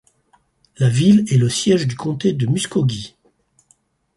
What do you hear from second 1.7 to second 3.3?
du comté de Muscogee.